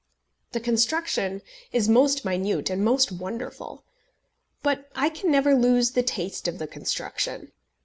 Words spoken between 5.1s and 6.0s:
never lose